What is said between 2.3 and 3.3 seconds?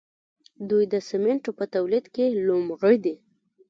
لومړی دي.